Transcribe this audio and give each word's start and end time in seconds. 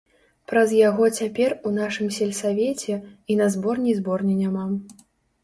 Праз 0.51 0.69
яго 0.77 1.09
цяпер 1.19 1.53
у 1.71 1.73
нашым 1.75 2.07
сельсавеце 2.17 2.97
і 3.35 3.37
на 3.43 3.51
зборні 3.59 3.93
зборні 4.01 4.35
няма. 4.43 4.67